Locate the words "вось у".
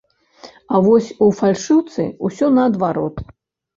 0.85-1.29